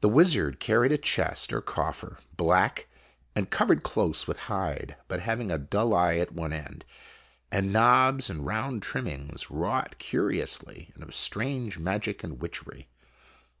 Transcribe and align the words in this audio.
The 0.00 0.08
wizard 0.08 0.58
carried 0.58 0.90
a 0.90 0.98
chest 0.98 1.52
or 1.52 1.60
coffer, 1.60 2.18
black, 2.36 2.88
and 3.36 3.48
covered 3.48 3.84
close 3.84 4.26
with 4.26 4.40
hide, 4.50 4.96
but 5.06 5.20
having 5.20 5.52
a 5.52 5.56
dull 5.56 5.94
eye 5.94 6.16
at 6.16 6.32
one 6.34 6.52
end, 6.52 6.84
and 7.52 7.72
knobs 7.72 8.28
and 8.28 8.44
round 8.44 8.82
trimmings, 8.82 9.48
wrought 9.48 9.98
curiously 10.00 10.90
and 10.94 11.04
of 11.04 11.14
strange 11.14 11.78
magic 11.78 12.24
and 12.24 12.40
witchery. 12.42 12.88